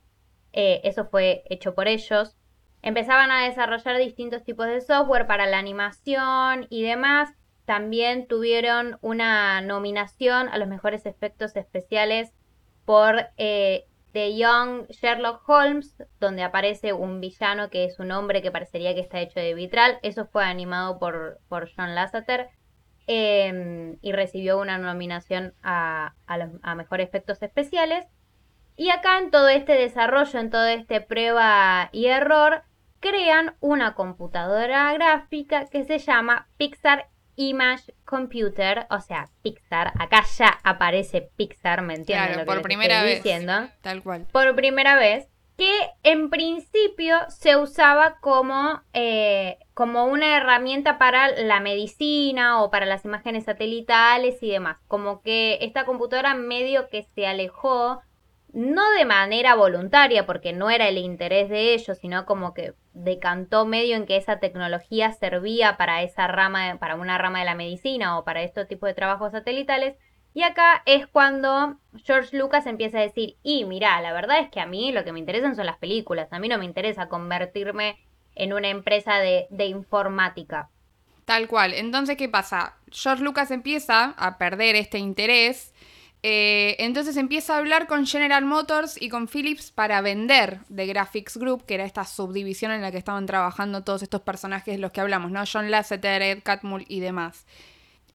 eh, 0.53 0.81
eso 0.85 1.07
fue 1.07 1.43
hecho 1.51 1.75
por 1.75 1.89
ellos. 1.89 2.37
Empezaban 2.83 3.33
a 3.33 3.47
desarrollar 3.49 3.99
distintos 3.99 4.45
tipos 4.45 4.67
de 4.67 4.81
software 4.81 5.27
para 5.27 5.47
la 5.47 5.59
animación 5.59 6.69
y 6.71 6.85
demás. 6.85 7.31
También 7.65 8.29
tuvieron 8.29 8.99
una 9.01 9.61
nominación 9.61 10.49
a 10.51 10.57
los 10.57 10.69
mejores 10.69 11.05
efectos 11.05 11.57
especiales 11.57 12.33
por 12.85 13.27
eh, 13.39 13.87
de 14.13 14.37
Young 14.37 14.87
Sherlock 14.89 15.49
Holmes, 15.49 16.03
donde 16.19 16.43
aparece 16.43 16.93
un 16.93 17.21
villano 17.21 17.71
que 17.71 17.85
es 17.85 17.99
un 17.99 18.11
hombre 18.11 18.43
que 18.43 18.51
parecería 18.51 18.95
que 18.95 19.01
está 19.01 19.21
hecho 19.21 19.39
de 19.41 19.55
vitral. 19.55 19.99
Eso 20.03 20.27
fue 20.27 20.45
animado 20.45 20.99
por, 20.99 21.39
por 21.49 21.71
John 21.75 21.95
Lasseter 21.95 22.49
em, 23.07 23.99
y 24.03 24.13
recibió 24.13 24.59
una 24.59 24.79
nominación 24.79 25.55
a, 25.63 26.15
a, 26.27 26.75
Mejor 26.75 27.01
Efectos 27.01 27.43
Especiales. 27.43 28.07
Y 28.77 28.91
acá 28.91 29.19
en 29.19 29.31
todo 29.31 29.49
este 29.49 29.75
desarrollo, 29.75 30.41
en 30.41 30.51
todo 30.51 30.67
este 30.67 31.01
prueba 31.01 31.91
y 31.93 32.07
error, 32.07 32.63
crean 32.99 33.55
una 33.61 33.95
computadora 33.95 34.93
gráfica 34.95 35.67
que 35.67 35.85
se 35.85 35.99
llama 35.99 36.49
Pixar 36.57 37.10
Image 37.41 37.95
Computer, 38.05 38.87
o 38.91 39.01
sea, 39.01 39.31
Pixar. 39.41 39.95
Acá 39.99 40.27
ya 40.37 40.61
aparece 40.63 41.31
Pixar, 41.37 41.81
¿me 41.81 41.95
entienden? 41.95 42.27
Claro, 42.27 42.41
lo 42.41 42.41
que 42.41 42.47
por 42.47 42.57
les 42.57 42.65
primera 42.65 42.97
estoy 42.97 43.09
vez. 43.09 43.23
Diciendo? 43.23 43.69
Tal 43.81 44.03
cual. 44.03 44.27
Por 44.31 44.55
primera 44.55 44.97
vez. 44.97 45.27
Que 45.57 45.91
en 46.03 46.29
principio 46.29 47.17
se 47.29 47.57
usaba 47.57 48.19
como, 48.21 48.83
eh, 48.93 49.59
como 49.73 50.05
una 50.05 50.37
herramienta 50.37 50.99
para 50.99 51.29
la 51.29 51.61
medicina 51.61 52.63
o 52.63 52.71
para 52.71 52.85
las 52.85 53.07
imágenes 53.07 53.45
satelitales 53.45 54.43
y 54.43 54.51
demás. 54.51 54.77
Como 54.87 55.23
que 55.23 55.59
esta 55.63 55.87
computadora 55.87 56.35
medio 56.35 56.89
que 56.91 57.05
se 57.15 57.27
alejó 57.27 58.03
no 58.53 58.91
de 58.93 59.05
manera 59.05 59.55
voluntaria, 59.55 60.27
porque 60.27 60.53
no 60.53 60.71
era 60.71 60.89
el 60.89 60.99
interés 60.99 61.49
de 61.49 61.75
ellos, 61.75 61.99
sino 61.99 62.27
como 62.27 62.53
que 62.53 62.75
decantó 62.93 63.67
medio 63.67 63.97
en 63.97 64.07
que 64.07 64.17
esa 64.17 64.41
tecnología 64.41 65.13
servía 65.13 65.77
para 65.77 66.03
esa 66.03 66.27
rama, 66.27 66.77
para 66.79 66.97
una 66.97 67.19
rama 67.19 67.41
de 67.41 67.45
la 67.45 67.55
medicina 67.55 68.19
o 68.19 68.25
para 68.25 68.43
estos 68.43 68.69
tipos 68.69 68.89
de 68.89 68.95
trabajos 68.95 69.33
satelitales. 69.33 69.97
Y 70.33 70.43
acá 70.43 70.83
es 70.87 71.07
cuando 71.07 71.77
George 72.05 72.37
Lucas 72.37 72.67
empieza 72.67 72.99
a 72.99 73.03
decir, 73.03 73.37
y 73.43 73.65
mira, 73.65 74.01
la 74.01 74.13
verdad 74.13 74.41
es 74.41 74.49
que 74.51 74.61
a 74.61 74.67
mí 74.67 74.93
lo 74.93 75.05
que 75.05 75.13
me 75.13 75.19
interesan 75.19 75.57
son 75.57 75.67
las 75.67 75.79
películas, 75.79 76.33
a 76.33 76.39
mí 76.39 76.49
no 76.49 76.59
me 76.59 76.65
interesa 76.65 77.09
convertirme 77.09 77.99
en 78.37 78.53
una 78.53 78.69
empresa 78.69 79.17
de, 79.17 79.47
de 79.51 79.67
informática. 79.67 80.71
Tal 81.25 81.49
cual. 81.49 81.75
Entonces, 81.75 82.17
¿qué 82.17 82.29
pasa? 82.29 82.77
George 82.91 83.23
Lucas 83.23 83.51
empieza 83.51 84.15
a 84.17 84.39
perder 84.39 84.77
este 84.77 84.99
interés. 84.99 85.73
Eh, 86.23 86.77
entonces 86.79 87.17
empieza 87.17 87.55
a 87.55 87.59
hablar 87.59 87.87
con 87.87 88.07
General 88.07 88.45
Motors 88.45 89.01
y 89.01 89.09
con 89.09 89.27
Philips 89.27 89.71
para 89.71 90.03
vender 90.03 90.61
The 90.75 90.87
Graphics 90.87 91.39
Group, 91.39 91.65
que 91.65 91.75
era 91.75 91.85
esta 91.85 92.05
subdivisión 92.05 92.73
en 92.73 92.83
la 92.83 92.91
que 92.91 92.99
estaban 92.99 93.25
trabajando 93.25 93.85
todos 93.85 94.03
estos 94.03 94.21
personajes 94.21 94.75
de 94.75 94.79
los 94.79 94.93
que 94.93 95.01
hablamos, 95.01 95.31
¿no? 95.31 95.43
John 95.51 95.71
Lasseter, 95.71 96.21
Ed 96.21 96.43
Catmull 96.43 96.85
y 96.89 97.01
demás. 97.01 97.47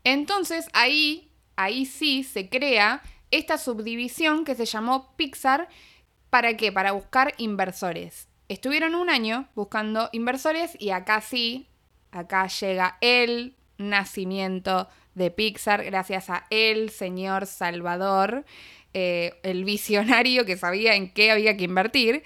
Entonces 0.04 0.68
ahí, 0.74 1.32
ahí 1.56 1.86
sí 1.86 2.24
se 2.24 2.48
crea 2.48 3.02
esta 3.32 3.58
subdivisión 3.58 4.46
que 4.46 4.54
se 4.54 4.66
llamó 4.66 5.16
Pixar. 5.16 5.68
¿Para 6.30 6.56
qué? 6.58 6.72
Para 6.72 6.92
buscar 6.92 7.34
inversores. 7.38 8.28
Estuvieron 8.50 8.94
un 8.94 9.10
año 9.10 9.50
buscando 9.56 10.10
inversores 10.12 10.78
y 10.80 10.92
acá 10.92 11.22
sí, 11.22 11.68
acá 12.12 12.46
llega 12.46 12.98
el 13.02 13.56
nacimiento 13.80 14.88
de 15.16 15.32
Pixar 15.32 15.84
gracias 15.84 16.30
a 16.30 16.46
el 16.50 16.90
señor 16.92 17.48
Salvador, 17.48 18.46
eh, 18.94 19.34
el 19.44 19.66
visionario 19.66 20.46
que 20.46 20.58
sabía 20.58 20.96
en 20.96 21.10
qué 21.10 21.32
había 21.32 21.58
que 21.58 21.64
invertir, 21.64 22.24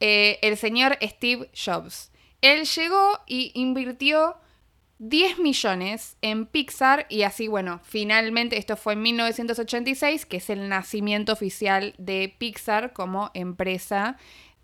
eh, 0.00 0.38
el 0.42 0.56
señor 0.56 0.98
Steve 1.00 1.48
Jobs. 1.54 2.10
Él 2.40 2.64
llegó 2.64 3.20
y 3.26 3.52
invirtió 3.54 4.36
10 4.98 5.38
millones 5.38 6.16
en 6.22 6.46
Pixar 6.46 7.06
y 7.08 7.22
así, 7.22 7.48
bueno, 7.48 7.80
finalmente 7.82 8.58
esto 8.58 8.76
fue 8.76 8.92
en 8.92 9.02
1986, 9.02 10.26
que 10.26 10.36
es 10.36 10.50
el 10.50 10.68
nacimiento 10.68 11.32
oficial 11.32 11.94
de 11.98 12.34
Pixar 12.38 12.92
como 12.92 13.30
empresa 13.34 14.16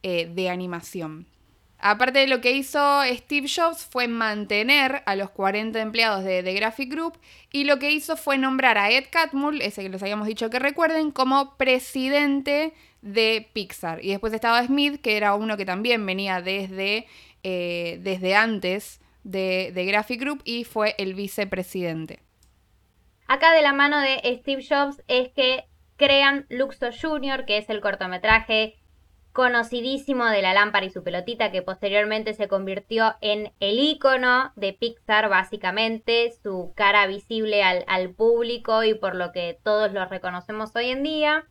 eh, 0.02 0.30
de 0.32 0.49
animación. 0.49 1.26
Aparte 1.80 2.18
de 2.18 2.26
lo 2.26 2.40
que 2.40 2.52
hizo 2.52 3.02
Steve 3.04 3.47
Jobs 3.49 3.85
fue 3.85 4.08
mantener 4.08 5.02
a 5.06 5.14
los 5.14 5.30
40 5.30 5.80
empleados 5.80 6.25
de 6.25 6.42
The 6.42 6.52
Graphic 6.54 6.90
Group 6.90 7.18
y 7.52 7.64
lo 7.64 7.78
que 7.78 7.92
hizo 7.92 8.16
fue 8.16 8.37
nombrar 8.37 8.78
a 8.78 8.90
Ed 8.90 9.04
Catmull, 9.11 9.62
ese 9.62 9.82
que 9.82 9.88
les 9.88 10.02
habíamos 10.02 10.26
dicho 10.26 10.50
que 10.50 10.58
recuerden, 10.58 11.12
como 11.12 11.56
presidente 11.56 12.73
de 13.00 13.49
Pixar. 13.52 14.04
Y 14.04 14.08
después 14.08 14.32
estaba 14.32 14.64
Smith, 14.64 15.00
que 15.00 15.16
era 15.16 15.37
uno 15.37 15.56
que 15.56 15.64
también 15.64 16.04
venía 16.04 16.42
desde, 16.42 17.06
eh, 17.44 17.99
desde 18.02 18.35
antes 18.35 19.00
de, 19.23 19.70
de 19.73 19.85
Graphic 19.85 20.20
Group 20.20 20.42
y 20.44 20.64
fue 20.64 20.97
el 20.99 21.14
vicepresidente. 21.14 22.18
Acá 23.28 23.52
de 23.52 23.62
la 23.62 23.73
mano 23.73 24.00
de 24.00 24.20
Steve 24.40 24.66
Jobs 24.68 25.00
es 25.06 25.28
que 25.28 25.64
crean 25.97 26.47
Luxo 26.49 26.88
Jr., 26.90 27.44
que 27.44 27.58
es 27.58 27.68
el 27.70 27.80
cortometraje 27.80 28.77
conocidísimo 29.38 30.25
de 30.25 30.42
la 30.42 30.52
lámpara 30.52 30.85
y 30.85 30.90
su 30.90 31.04
pelotita, 31.04 31.52
que 31.52 31.62
posteriormente 31.62 32.35
se 32.35 32.49
convirtió 32.49 33.14
en 33.21 33.52
el 33.61 33.78
icono 33.78 34.50
de 34.57 34.73
Pixar, 34.73 35.28
básicamente, 35.28 36.33
su 36.42 36.73
cara 36.75 37.07
visible 37.07 37.62
al, 37.62 37.85
al 37.87 38.11
público 38.11 38.83
y 38.83 38.95
por 38.95 39.14
lo 39.14 39.30
que 39.30 39.57
todos 39.62 39.92
lo 39.92 40.04
reconocemos 40.07 40.75
hoy 40.75 40.90
en 40.90 41.04
día. 41.04 41.47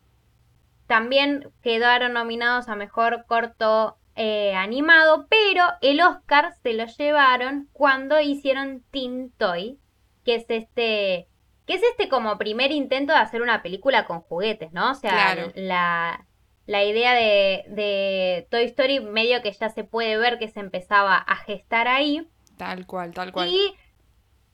También 0.86 1.50
quedaron 1.62 2.12
nominados 2.12 2.68
a 2.68 2.76
mejor 2.76 3.24
corto 3.26 3.98
eh, 4.18 4.54
animado, 4.54 5.26
pero 5.30 5.64
el 5.80 6.02
Oscar 6.02 6.56
se 6.62 6.74
lo 6.74 6.88
llevaron 6.88 7.70
cuando 7.72 8.20
hicieron 8.20 8.84
Teen 8.92 9.32
Toy, 9.38 9.80
que 10.26 10.36
es 10.36 10.46
este 10.50 11.30
que 11.66 11.76
es 11.76 11.84
este 11.84 12.10
como 12.10 12.38
primer 12.38 12.74
intento 12.74 13.14
de 13.14 13.20
hacer 13.20 13.42
una 13.42 13.62
película 13.64 14.06
con 14.06 14.20
juguetes, 14.20 14.74
¿no? 14.74 14.92
O 14.92 14.96
sea, 14.96 15.12
Claro. 15.12 15.52
la, 15.56 16.27
la 16.68 16.84
idea 16.84 17.14
de, 17.14 17.64
de 17.70 18.48
Toy 18.52 18.66
Story 18.66 19.00
medio 19.00 19.42
que 19.42 19.52
ya 19.52 19.70
se 19.70 19.84
puede 19.84 20.18
ver 20.18 20.38
que 20.38 20.50
se 20.50 20.60
empezaba 20.60 21.16
a 21.16 21.38
gestar 21.38 21.88
ahí. 21.88 22.28
Tal 22.58 22.86
cual, 22.86 23.14
tal 23.14 23.32
cual. 23.32 23.50
Y 23.50 23.74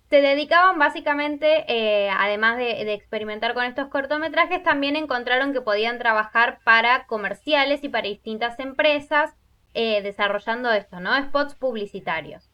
se 0.10 0.22
dedicaban 0.22 0.78
básicamente, 0.78 1.66
eh, 1.68 2.10
además 2.10 2.58
de, 2.58 2.86
de 2.86 2.94
experimentar 2.94 3.56
con 3.56 3.66
estos 3.66 3.88
cortometrajes, 3.88 4.64
también 4.64 4.96
encontraron 4.96 5.54
que 5.54 5.62
podían 5.62 5.98
trabajar 5.98 6.60
para 6.64 7.06
comerciales 7.08 7.84
y 7.84 7.90
para 7.90 8.08
distintas 8.08 8.60
empresas 8.60 9.34
eh, 9.74 10.04
desarrollando 10.04 10.72
esto, 10.72 11.00
¿no? 11.00 11.18
Spots 11.26 11.56
publicitarios. 11.56 12.52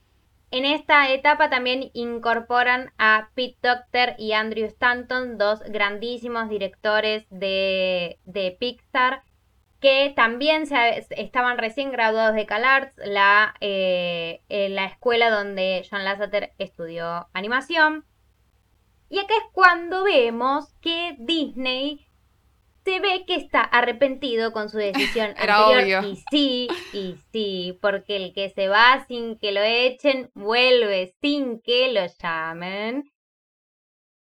En 0.52 0.66
esta 0.66 1.10
etapa 1.12 1.50
también 1.50 1.92
incorporan 1.94 2.92
a 2.98 3.30
Pete 3.36 3.58
Docter 3.62 4.16
y 4.18 4.32
Andrew 4.32 4.66
Stanton, 4.66 5.38
dos 5.38 5.60
grandísimos 5.64 6.50
directores 6.50 7.28
de, 7.30 8.20
de 8.24 8.56
Pixar, 8.58 9.22
que 9.80 10.14
también 10.16 10.68
se, 10.68 11.06
estaban 11.12 11.58
recién 11.58 11.92
graduados 11.92 12.36
de 12.36 12.46
CalArts, 12.46 12.94
la, 12.98 13.56
eh, 13.62 14.42
en 14.50 14.76
la 14.76 14.86
escuela 14.86 15.30
donde 15.30 15.86
John 15.90 16.04
Lasseter 16.04 16.54
estudió 16.58 17.28
animación. 17.34 18.06
Y 19.10 19.20
acá 19.20 19.34
es 19.38 19.52
cuando 19.54 20.04
vemos 20.04 20.74
que 20.82 21.16
Disney 21.20 22.06
se 22.86 23.00
ve 23.00 23.26
que 23.26 23.36
está 23.36 23.62
arrepentido 23.62 24.52
con 24.52 24.70
su 24.70 24.78
decisión 24.78 25.34
Era 25.38 25.68
anterior. 25.68 26.04
obvio. 26.04 26.12
Y 26.12 26.16
sí, 26.30 26.68
y 26.94 27.16
sí, 27.32 27.80
porque 27.82 28.16
el 28.16 28.34
que 28.34 28.50
se 28.50 28.68
va 28.68 29.06
sin 29.08 29.38
que 29.38 29.52
lo 29.52 29.62
echen, 29.62 30.30
vuelve 30.34 31.16
sin 31.22 31.62
que 31.62 31.92
lo 31.92 32.02
llamen. 32.22 33.12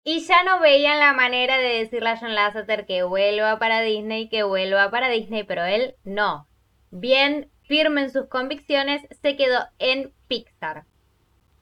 Y 0.06 0.20
ya 0.26 0.44
no 0.44 0.60
veían 0.60 1.00
la 1.00 1.14
manera 1.14 1.58
de 1.58 1.80
decirle 1.80 2.10
a 2.10 2.18
John 2.18 2.36
Lasseter 2.36 2.86
que 2.86 3.04
vuelva 3.04 3.58
para 3.58 3.82
Disney, 3.82 4.28
que 4.28 4.44
vuelva 4.44 4.92
para 4.92 5.10
Disney, 5.10 5.44
pero 5.44 5.64
él 5.64 5.96
no. 6.04 6.48
Bien 6.92 7.50
firme 7.64 8.02
en 8.02 8.12
sus 8.12 8.28
convicciones, 8.28 9.02
se 9.22 9.38
quedó 9.38 9.66
en 9.80 10.14
Pixar. 10.28 10.84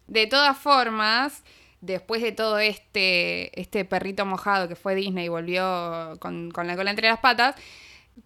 De 0.07 0.25
todas 0.25 0.57
formas, 0.57 1.43
después 1.81 2.23
de 2.23 2.31
todo 2.31 2.57
este, 2.57 3.59
este 3.59 3.85
perrito 3.85 4.25
mojado 4.25 4.67
que 4.67 4.75
fue 4.75 4.95
Disney 4.95 5.25
y 5.25 5.29
volvió 5.29 6.17
con, 6.19 6.49
con 6.49 6.65
la 6.65 6.75
cola 6.75 6.89
entre 6.89 7.09
las 7.09 7.19
patas, 7.19 7.55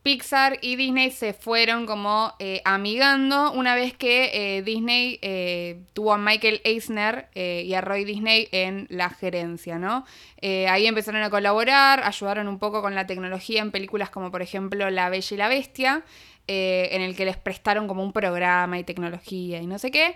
Pixar 0.01 0.59
y 0.61 0.75
Disney 0.75 1.11
se 1.11 1.33
fueron 1.33 1.85
como 1.85 2.33
eh, 2.39 2.61
amigando 2.65 3.51
una 3.51 3.75
vez 3.75 3.93
que 3.93 4.31
eh, 4.33 4.61
Disney 4.61 5.19
eh, 5.21 5.81
tuvo 5.93 6.13
a 6.13 6.17
Michael 6.17 6.61
Eisner 6.63 7.29
y 7.33 7.73
a 7.73 7.81
Roy 7.81 8.05
Disney 8.05 8.47
en 8.51 8.87
la 8.89 9.09
gerencia, 9.09 9.77
¿no? 9.79 10.05
Ahí 10.41 10.85
empezaron 10.85 11.23
a 11.23 11.29
colaborar, 11.29 12.03
ayudaron 12.03 12.47
un 12.47 12.59
poco 12.59 12.81
con 12.81 12.93
la 12.93 13.07
tecnología 13.07 13.61
en 13.61 13.71
películas 13.71 14.09
como 14.09 14.31
por 14.31 14.41
ejemplo 14.41 14.89
La 14.91 15.09
Bella 15.09 15.33
y 15.33 15.37
la 15.37 15.47
Bestia, 15.47 16.03
en 16.47 17.01
el 17.01 17.15
que 17.15 17.25
les 17.25 17.37
prestaron 17.37 17.87
como 17.87 18.03
un 18.03 18.13
programa 18.13 18.77
y 18.77 18.83
tecnología 18.83 19.59
y 19.59 19.67
no 19.67 19.79
sé 19.79 19.91
qué. 19.91 20.15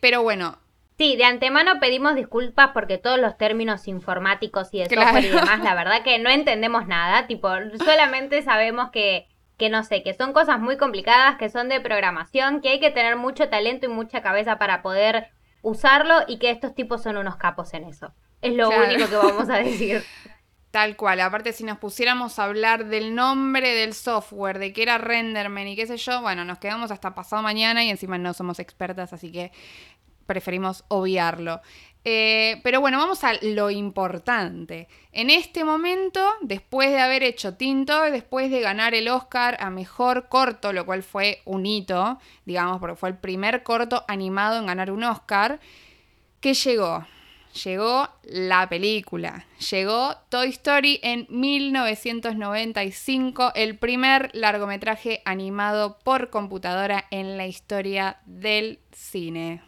Pero 0.00 0.22
bueno, 0.22 0.58
Sí, 0.96 1.16
de 1.16 1.24
antemano 1.24 1.80
pedimos 1.80 2.14
disculpas 2.14 2.70
porque 2.72 2.98
todos 2.98 3.18
los 3.18 3.36
términos 3.36 3.88
informáticos 3.88 4.68
y 4.72 4.78
de 4.78 4.86
Claro. 4.86 5.06
software 5.08 5.24
y 5.24 5.28
demás, 5.30 5.60
la 5.60 5.74
verdad 5.74 6.02
que 6.04 6.18
no 6.20 6.30
entendemos 6.30 6.86
nada, 6.86 7.26
tipo, 7.26 7.48
solamente 7.78 8.42
sabemos 8.42 8.90
que, 8.92 9.26
que 9.58 9.70
no 9.70 9.82
sé, 9.82 10.02
que 10.04 10.14
son 10.14 10.32
cosas 10.32 10.60
muy 10.60 10.76
complicadas, 10.76 11.36
que 11.36 11.48
son 11.48 11.68
de 11.68 11.80
programación, 11.80 12.60
que 12.60 12.68
hay 12.68 12.80
que 12.80 12.90
tener 12.90 13.16
mucho 13.16 13.48
talento 13.48 13.86
y 13.86 13.88
mucha 13.88 14.22
cabeza 14.22 14.56
para 14.58 14.82
poder 14.82 15.28
usarlo 15.62 16.14
y 16.28 16.38
que 16.38 16.50
estos 16.50 16.74
tipos 16.74 17.02
son 17.02 17.16
unos 17.16 17.36
capos 17.36 17.74
en 17.74 17.84
eso. 17.84 18.12
Es 18.40 18.54
lo 18.54 18.68
Claro. 18.68 18.84
único 18.84 19.08
que 19.08 19.16
vamos 19.16 19.48
a 19.50 19.56
decir. 19.56 20.04
Tal 20.70 20.96
cual, 20.96 21.20
aparte 21.20 21.52
si 21.52 21.62
nos 21.64 21.78
pusiéramos 21.78 22.38
a 22.38 22.44
hablar 22.44 22.86
del 22.86 23.14
nombre 23.14 23.74
del 23.74 23.94
software, 23.94 24.58
de 24.58 24.72
que 24.72 24.82
era 24.82 24.98
Renderman 24.98 25.68
y 25.68 25.76
qué 25.76 25.86
sé 25.86 25.96
yo, 25.96 26.20
bueno, 26.20 26.44
nos 26.44 26.58
quedamos 26.58 26.90
hasta 26.90 27.14
pasado 27.14 27.42
mañana 27.42 27.84
y 27.84 27.90
encima 27.90 28.18
no 28.18 28.34
somos 28.34 28.58
expertas, 28.58 29.12
así 29.12 29.30
que 29.30 29.52
preferimos 30.26 30.84
obviarlo. 30.88 31.60
Eh, 32.06 32.60
pero 32.62 32.80
bueno, 32.80 32.98
vamos 32.98 33.24
a 33.24 33.32
lo 33.40 33.70
importante. 33.70 34.88
En 35.12 35.30
este 35.30 35.64
momento, 35.64 36.20
después 36.42 36.90
de 36.90 37.00
haber 37.00 37.22
hecho 37.22 37.54
Tinto, 37.54 38.02
después 38.10 38.50
de 38.50 38.60
ganar 38.60 38.94
el 38.94 39.08
Oscar 39.08 39.56
a 39.58 39.70
Mejor 39.70 40.28
Corto, 40.28 40.74
lo 40.74 40.84
cual 40.84 41.02
fue 41.02 41.40
un 41.46 41.64
hito, 41.64 42.18
digamos, 42.44 42.78
porque 42.78 42.96
fue 42.96 43.08
el 43.08 43.16
primer 43.16 43.62
corto 43.62 44.04
animado 44.06 44.58
en 44.58 44.66
ganar 44.66 44.90
un 44.90 45.04
Oscar, 45.04 45.60
¿qué 46.40 46.52
llegó? 46.52 47.06
llegó 47.54 48.08
la 48.24 48.68
película. 48.68 49.46
Llegó 49.70 50.16
Toy 50.28 50.50
Story 50.50 51.00
en 51.02 51.26
1995, 51.30 53.52
el 53.54 53.78
primer 53.78 54.30
largometraje 54.34 55.22
animado 55.24 55.98
por 56.00 56.28
computadora 56.30 57.06
en 57.10 57.36
la 57.36 57.46
historia 57.46 58.18
del 58.26 58.80
cine. 58.92 59.62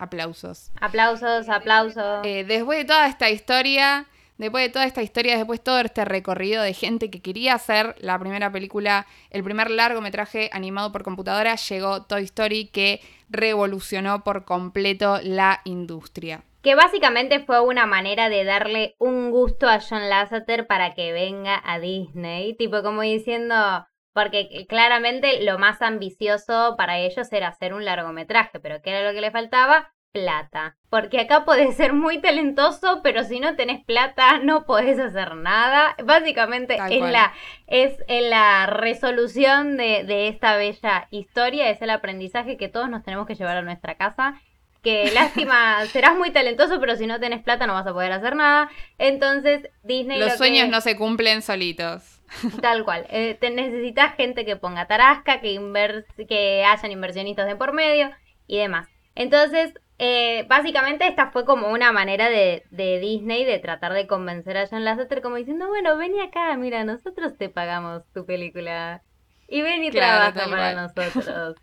Aplausos. 0.00 0.70
Aplausos, 0.80 1.48
aplausos. 1.50 2.24
Eh, 2.24 2.44
después 2.44 2.78
de 2.78 2.84
toda 2.86 3.06
esta 3.06 3.28
historia, 3.28 4.06
después 4.38 4.64
de 4.64 4.70
toda 4.70 4.86
esta 4.86 5.02
historia, 5.02 5.36
después 5.36 5.60
de 5.60 5.64
todo 5.64 5.78
este 5.80 6.06
recorrido 6.06 6.62
de 6.62 6.72
gente 6.72 7.10
que 7.10 7.20
quería 7.20 7.54
hacer 7.54 7.94
la 7.98 8.18
primera 8.18 8.50
película, 8.50 9.06
el 9.28 9.44
primer 9.44 9.70
largometraje 9.70 10.48
animado 10.54 10.90
por 10.90 11.02
computadora, 11.02 11.54
llegó 11.56 12.04
Toy 12.04 12.24
Story 12.24 12.68
que 12.68 13.02
revolucionó 13.28 14.24
por 14.24 14.46
completo 14.46 15.20
la 15.22 15.60
industria. 15.64 16.44
Que 16.62 16.74
básicamente 16.74 17.40
fue 17.40 17.60
una 17.60 17.84
manera 17.84 18.30
de 18.30 18.44
darle 18.44 18.94
un 18.98 19.30
gusto 19.30 19.68
a 19.68 19.80
John 19.80 20.08
Lasseter 20.08 20.66
para 20.66 20.94
que 20.94 21.12
venga 21.12 21.60
a 21.62 21.78
Disney. 21.78 22.54
Tipo 22.54 22.82
como 22.82 23.02
diciendo, 23.02 23.86
porque 24.12 24.66
claramente 24.68 25.42
lo 25.42 25.58
más 25.58 25.82
ambicioso 25.82 26.74
para 26.76 26.98
ellos 26.98 27.32
era 27.32 27.48
hacer 27.48 27.74
un 27.74 27.84
largometraje, 27.84 28.60
pero 28.60 28.82
¿qué 28.82 28.90
era 28.90 29.08
lo 29.08 29.14
que 29.14 29.20
le 29.20 29.30
faltaba? 29.30 29.92
Plata. 30.12 30.76
Porque 30.88 31.20
acá 31.20 31.44
podés 31.44 31.76
ser 31.76 31.92
muy 31.92 32.18
talentoso, 32.18 33.00
pero 33.02 33.22
si 33.22 33.38
no 33.38 33.54
tenés 33.54 33.84
plata 33.84 34.38
no 34.38 34.64
podés 34.64 34.98
hacer 34.98 35.36
nada. 35.36 35.94
Básicamente 36.04 36.76
es 36.90 37.02
la, 37.02 37.32
es 37.68 37.96
en 38.08 38.30
la 38.30 38.66
resolución 38.66 39.76
de, 39.76 40.02
de 40.02 40.26
esta 40.26 40.56
bella 40.56 41.06
historia, 41.10 41.70
es 41.70 41.80
el 41.80 41.90
aprendizaje 41.90 42.56
que 42.56 42.68
todos 42.68 42.90
nos 42.90 43.04
tenemos 43.04 43.26
que 43.26 43.36
llevar 43.36 43.56
a 43.56 43.62
nuestra 43.62 43.94
casa 43.94 44.40
que 44.82 45.10
lástima, 45.14 45.84
serás 45.86 46.16
muy 46.16 46.30
talentoso, 46.30 46.80
pero 46.80 46.96
si 46.96 47.06
no 47.06 47.20
tenés 47.20 47.42
plata 47.42 47.66
no 47.66 47.74
vas 47.74 47.86
a 47.86 47.92
poder 47.92 48.12
hacer 48.12 48.36
nada. 48.36 48.70
Entonces, 48.98 49.68
Disney... 49.82 50.18
Los 50.18 50.36
sueños 50.36 50.68
no 50.68 50.80
se 50.80 50.96
cumplen 50.96 51.42
solitos. 51.42 52.19
Tal 52.62 52.84
cual. 52.84 53.06
Eh, 53.10 53.36
te 53.40 53.50
necesitas 53.50 54.14
gente 54.14 54.44
que 54.44 54.56
ponga 54.56 54.86
tarasca, 54.86 55.40
que, 55.40 56.04
que 56.28 56.64
hayan 56.64 56.92
inversionistas 56.92 57.46
de 57.46 57.56
por 57.56 57.72
medio 57.72 58.10
y 58.46 58.58
demás. 58.58 58.88
Entonces, 59.14 59.74
eh, 59.98 60.46
básicamente 60.48 61.06
esta 61.06 61.30
fue 61.30 61.44
como 61.44 61.68
una 61.68 61.92
manera 61.92 62.28
de, 62.28 62.64
de, 62.70 62.98
Disney 63.00 63.44
de 63.44 63.58
tratar 63.58 63.92
de 63.92 64.06
convencer 64.06 64.56
a 64.56 64.66
John 64.66 64.84
Lasseter 64.84 65.20
como 65.20 65.36
diciendo, 65.36 65.68
bueno, 65.68 65.96
vení 65.96 66.20
acá, 66.20 66.56
mira, 66.56 66.84
nosotros 66.84 67.36
te 67.36 67.48
pagamos 67.48 68.02
tu 68.14 68.24
película. 68.24 69.02
Y 69.46 69.62
ven 69.62 69.84
y 69.84 69.90
trabaja 69.90 70.48
para 70.48 70.74
nosotros. 70.74 71.56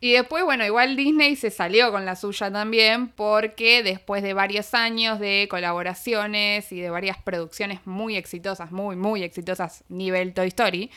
Y 0.00 0.12
después, 0.12 0.44
bueno, 0.44 0.64
igual 0.64 0.96
Disney 0.96 1.34
se 1.34 1.50
salió 1.50 1.90
con 1.90 2.04
la 2.04 2.14
suya 2.14 2.52
también 2.52 3.08
porque 3.08 3.82
después 3.82 4.22
de 4.22 4.32
varios 4.32 4.72
años 4.74 5.18
de 5.18 5.48
colaboraciones 5.50 6.70
y 6.70 6.80
de 6.80 6.90
varias 6.90 7.18
producciones 7.18 7.80
muy 7.84 8.16
exitosas, 8.16 8.70
muy, 8.70 8.94
muy 8.94 9.24
exitosas, 9.24 9.82
nivel 9.88 10.34
Toy 10.34 10.48
Story, 10.48 10.90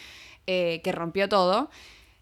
eh, 0.46 0.82
que 0.84 0.92
rompió 0.92 1.28
todo, 1.28 1.72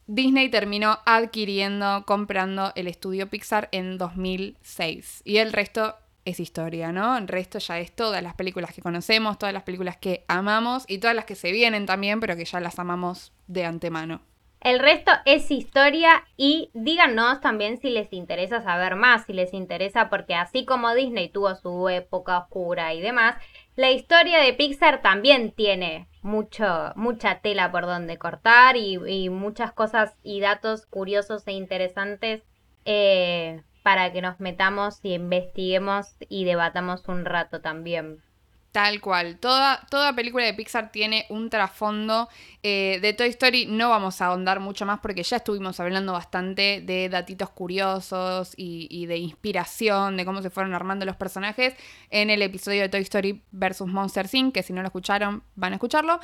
Disney 0.07 0.49
terminó 0.49 0.99
adquiriendo, 1.05 2.03
comprando 2.05 2.71
el 2.75 2.87
estudio 2.87 3.29
Pixar 3.29 3.67
en 3.71 3.97
2006. 3.97 5.21
Y 5.25 5.37
el 5.37 5.51
resto 5.51 5.95
es 6.25 6.39
historia, 6.39 6.91
¿no? 6.91 7.17
El 7.17 7.27
resto 7.27 7.59
ya 7.59 7.79
es 7.79 7.91
todas 7.91 8.23
las 8.23 8.35
películas 8.35 8.73
que 8.73 8.81
conocemos, 8.81 9.37
todas 9.37 9.53
las 9.53 9.63
películas 9.63 9.97
que 9.97 10.23
amamos 10.27 10.85
y 10.87 10.99
todas 10.99 11.15
las 11.15 11.25
que 11.25 11.35
se 11.35 11.51
vienen 11.51 11.85
también, 11.85 12.19
pero 12.19 12.35
que 12.35 12.45
ya 12.45 12.59
las 12.59 12.79
amamos 12.79 13.33
de 13.47 13.65
antemano. 13.65 14.21
El 14.61 14.79
resto 14.79 15.11
es 15.25 15.49
historia 15.51 16.25
y 16.35 16.69
díganos 16.73 17.39
también 17.39 17.77
si 17.77 17.89
les 17.89 18.11
interesa 18.11 18.61
saber 18.61 18.95
más, 18.95 19.25
si 19.25 19.31
les 19.31 19.53
interesa, 19.53 20.09
porque 20.09 20.35
así 20.35 20.65
como 20.65 20.93
Disney 20.93 21.29
tuvo 21.29 21.55
su 21.55 21.87
época 21.87 22.39
oscura 22.39 22.93
y 22.93 22.99
demás, 22.99 23.35
la 23.77 23.89
historia 23.91 24.39
de 24.39 24.53
Pixar 24.53 25.01
también 25.01 25.51
tiene 25.53 26.09
mucho, 26.21 26.91
mucha 26.95 27.39
tela 27.39 27.71
por 27.71 27.85
donde 27.85 28.17
cortar 28.17 28.75
y, 28.75 29.29
muchas 29.29 29.71
cosas 29.71 30.17
y 30.23 30.41
datos 30.41 30.85
curiosos 30.85 31.47
e 31.47 31.53
interesantes 31.53 32.43
eh, 32.83 33.63
para 33.81 34.11
que 34.11 34.21
nos 34.21 34.41
metamos 34.41 34.99
y 35.03 35.13
investiguemos 35.13 36.17
y 36.27 36.43
debatamos 36.43 37.07
un 37.07 37.23
rato 37.23 37.61
también. 37.61 38.21
Tal 38.71 39.01
cual. 39.01 39.39
Toda, 39.39 39.81
toda 39.89 40.13
película 40.13 40.45
de 40.45 40.53
Pixar 40.53 40.91
tiene 40.91 41.25
un 41.29 41.49
trasfondo. 41.49 42.29
Eh, 42.61 42.99
de 43.01 43.13
Toy 43.13 43.29
Story 43.29 43.65
no 43.65 43.89
vamos 43.89 44.21
a 44.21 44.27
ahondar 44.27 44.59
mucho 44.59 44.85
más 44.85 44.99
porque 44.99 45.23
ya 45.23 45.37
estuvimos 45.37 45.79
hablando 45.79 46.13
bastante 46.13 46.81
de 46.81 47.09
datitos 47.09 47.49
curiosos 47.49 48.53
y, 48.55 49.05
de 49.07 49.17
inspiración, 49.17 50.17
de 50.17 50.25
cómo 50.25 50.43
se 50.43 50.51
fueron 50.51 50.75
armando 50.75 51.05
los 51.05 51.15
personajes 51.15 51.73
en 52.11 52.29
el 52.29 52.43
episodio 52.43 52.81
de 52.83 52.89
Toy 52.89 53.01
Story 53.01 53.41
vs. 53.51 53.81
Monster 53.87 54.27
Inc., 54.33 54.53
que 54.53 54.61
si 54.61 54.71
no 54.71 54.81
lo 54.81 54.87
escucharon 54.87 55.41
van 55.55 55.73
a 55.73 55.75
escucharlo. 55.77 56.19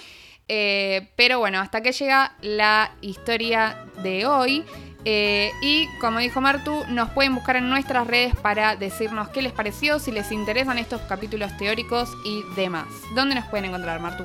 Eh, 0.47 1.09
pero 1.15 1.39
bueno, 1.39 1.59
hasta 1.59 1.81
que 1.81 1.93
llega 1.93 2.35
la 2.41 2.91
historia 3.01 3.87
de 4.03 4.27
hoy. 4.27 4.63
Eh, 5.05 5.51
y 5.61 5.87
como 5.99 6.19
dijo 6.19 6.41
Martu, 6.41 6.83
nos 6.89 7.11
pueden 7.11 7.35
buscar 7.35 7.57
en 7.57 7.69
nuestras 7.69 8.07
redes 8.07 8.35
para 8.35 8.75
decirnos 8.75 9.29
qué 9.29 9.43
les 9.43 9.53
pareció, 9.53 9.99
si 9.99 10.11
les 10.11 10.31
interesan 10.31 10.79
estos 10.79 11.01
capítulos 11.01 11.55
teóricos 11.57 12.11
y 12.25 12.41
demás. 12.55 12.87
¿Dónde 13.13 13.35
nos 13.35 13.45
pueden 13.45 13.65
encontrar, 13.65 13.99
Martu? 13.99 14.23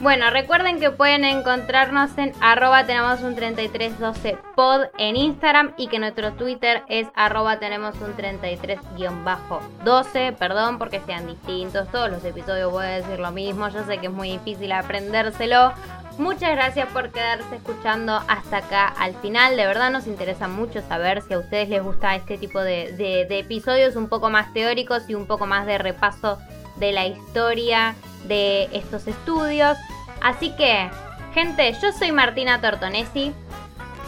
Bueno, 0.00 0.30
recuerden 0.30 0.80
que 0.80 0.90
pueden 0.90 1.24
encontrarnos 1.24 2.16
en 2.16 2.32
arroba 2.40 2.86
tenemos 2.86 3.20
un 3.20 3.34
3312 3.34 4.38
pod 4.56 4.84
en 4.96 5.14
Instagram 5.14 5.74
y 5.76 5.88
que 5.88 5.98
nuestro 5.98 6.32
Twitter 6.32 6.82
es 6.88 7.06
arroba 7.14 7.58
tenemos 7.58 7.94
un 7.96 8.16
33-12, 8.16 10.34
perdón 10.36 10.78
porque 10.78 11.00
sean 11.00 11.26
distintos, 11.26 11.86
todos 11.90 12.10
los 12.10 12.24
episodios 12.24 12.72
voy 12.72 12.86
a 12.86 12.88
decir 12.88 13.18
lo 13.18 13.30
mismo, 13.30 13.68
yo 13.68 13.84
sé 13.84 13.98
que 13.98 14.06
es 14.06 14.12
muy 14.12 14.30
difícil 14.30 14.72
aprendérselo, 14.72 15.74
Muchas 16.20 16.50
gracias 16.50 16.86
por 16.88 17.12
quedarse 17.12 17.56
escuchando 17.56 18.20
hasta 18.28 18.58
acá 18.58 18.88
al 18.88 19.14
final. 19.22 19.56
De 19.56 19.64
verdad 19.64 19.90
nos 19.90 20.06
interesa 20.06 20.48
mucho 20.48 20.82
saber 20.82 21.22
si 21.22 21.32
a 21.32 21.38
ustedes 21.38 21.70
les 21.70 21.82
gusta 21.82 22.14
este 22.14 22.36
tipo 22.36 22.60
de, 22.60 23.26
episodios 23.30 23.96
un 23.96 24.06
poco 24.06 24.28
más 24.28 24.52
teóricos 24.52 25.08
y 25.08 25.14
un 25.14 25.24
poco 25.26 25.46
más 25.46 25.64
de 25.64 25.78
repaso 25.78 26.38
de 26.76 26.92
la 26.92 27.06
historia 27.06 27.94
de 28.28 28.64
estos 28.74 29.06
estudios. 29.06 29.78
Así 30.20 30.54
que, 30.56 30.90
gente, 31.32 31.74
yo 31.80 31.90
soy 31.90 32.12
Martina 32.12 32.60
Tortonesi. 32.60 33.32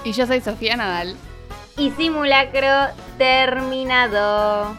Y 0.05 0.13
yo 0.13 0.27
soy 0.27 0.43
Sofía 0.43 0.77
Nadal. 0.77 1.17
Y 1.79 1.93
simulacro 1.93 2.93
terminado. 3.17 4.77